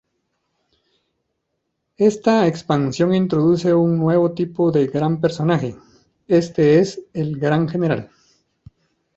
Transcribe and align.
Esta 1.99 2.47
expansión 2.47 3.13
introduce 3.13 3.71
un 3.75 3.99
nuevo 3.99 4.31
tipo 4.31 4.71
de 4.71 4.87
Gran 4.87 5.21
personaje, 5.21 5.75
este 6.27 6.79
es 6.79 7.03
el 7.13 7.37
"Gran 7.37 7.69
General". 7.69 8.09